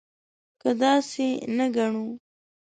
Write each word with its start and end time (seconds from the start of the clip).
که 0.61 0.69
داسې 0.81 1.27
نه 1.57 1.65
ګڼو. 1.75 2.07